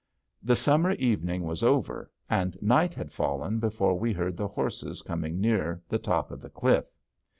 The 0.41 0.55
summer 0.55 0.93
evening 0.93 1.43
was 1.43 1.61
over 1.61 2.09
and 2.27 2.57
night 2.59 2.95
had 2.95 3.11
fallen 3.11 3.59
before 3.59 3.99
we 3.99 4.11
heard 4.13 4.35
the 4.35 4.47
horses 4.47 5.03
coming 5.03 5.39
near 5.39 5.79
the 5.87 5.99
top 5.99 6.31
of 6.31 6.41
the 6.41 6.49
cliff. 6.49 6.85